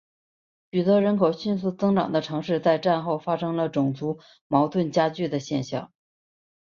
[0.71, 5.93] 许多人口迅速增长的城市在战后发生了种族矛盾加剧的现象。